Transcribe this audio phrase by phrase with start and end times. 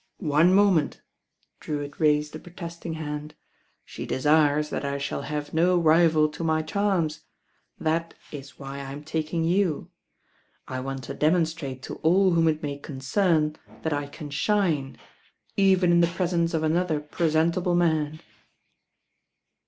[0.19, 1.03] ueP'i^ moment,"
[1.59, 3.35] Drewitt raised a protesting hand.
[3.85, 7.25] She desires that I shaU have no rival to my charms.
[7.79, 9.91] That IS why I'm taking you.
[10.67, 14.97] I want to demonstrate to all whom it may concern that I can shine,
[15.55, 18.21] even in the presence of another presentable man."